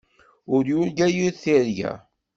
Ur 0.53 0.63
yurga 0.71 1.07
yir 1.15 1.33
tirga. 1.41 1.93